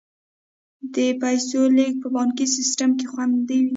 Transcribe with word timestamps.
د 0.93 0.95
پیسو 1.21 1.61
لیږد 1.75 1.97
په 2.01 2.07
بانکي 2.15 2.45
سیستم 2.55 2.89
کې 2.99 3.05
خوندي 3.11 3.59
وي. 3.65 3.69